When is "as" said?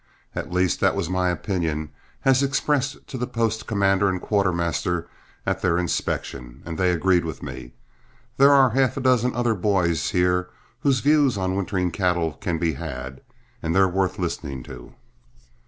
2.25-2.41